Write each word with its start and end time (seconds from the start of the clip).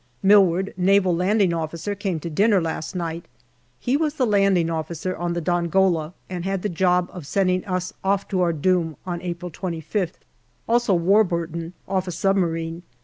Milward, 0.23 0.73
Naval 0.77 1.15
Landing 1.15 1.53
Officer, 1.53 1.93
came 1.93 2.19
to 2.21 2.29
dinner 2.31 2.59
last 2.59 2.95
night. 2.95 3.27
He 3.79 3.95
was 3.95 4.15
the 4.15 4.25
Landing 4.25 4.67
Officer 4.71 5.15
on 5.15 5.33
the 5.33 5.41
Dongola, 5.43 6.13
and 6.27 6.43
had 6.43 6.63
the 6.63 6.69
job 6.69 7.07
of 7.13 7.27
sending 7.27 7.63
us 7.65 7.93
off 8.03 8.27
to 8.29 8.41
our 8.41 8.51
doom 8.51 8.97
on 9.05 9.21
April 9.21 9.51
25th. 9.51 10.13
Also 10.67 10.95
Warburton, 10.95 11.73
off 11.87 12.07
a 12.07 12.11
submarine. 12.11 12.81